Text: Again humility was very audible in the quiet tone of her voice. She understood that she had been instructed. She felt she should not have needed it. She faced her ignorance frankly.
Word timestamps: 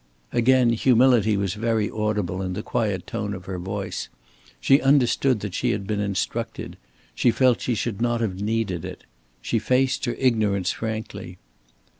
Again 0.33 0.71
humility 0.71 1.37
was 1.37 1.53
very 1.53 1.87
audible 1.87 2.41
in 2.41 2.53
the 2.53 2.63
quiet 2.63 3.05
tone 3.05 3.35
of 3.35 3.45
her 3.45 3.59
voice. 3.59 4.09
She 4.59 4.81
understood 4.81 5.41
that 5.41 5.53
she 5.53 5.69
had 5.73 5.85
been 5.85 5.99
instructed. 5.99 6.77
She 7.13 7.29
felt 7.29 7.61
she 7.61 7.75
should 7.75 8.01
not 8.01 8.19
have 8.19 8.41
needed 8.41 8.83
it. 8.83 9.03
She 9.43 9.59
faced 9.59 10.05
her 10.05 10.13
ignorance 10.15 10.71
frankly. 10.71 11.37